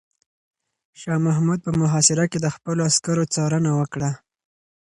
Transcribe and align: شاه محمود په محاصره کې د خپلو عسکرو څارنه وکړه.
شاه 0.99 1.19
محمود 1.27 1.59
په 1.65 1.71
محاصره 1.81 2.25
کې 2.31 2.39
د 2.41 2.47
خپلو 2.55 2.81
عسکرو 2.89 3.29
څارنه 3.33 3.71
وکړه. 3.79 4.11